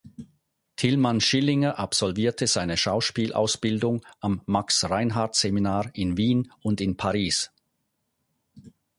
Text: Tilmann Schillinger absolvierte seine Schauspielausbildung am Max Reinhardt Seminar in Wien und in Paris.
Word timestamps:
Tilmann 0.77 1.21
Schillinger 1.21 1.77
absolvierte 1.77 2.47
seine 2.47 2.75
Schauspielausbildung 2.75 4.03
am 4.19 4.41
Max 4.47 4.89
Reinhardt 4.89 5.35
Seminar 5.35 5.91
in 5.93 6.17
Wien 6.17 6.51
und 6.63 6.81
in 6.81 6.97
Paris. 6.97 7.51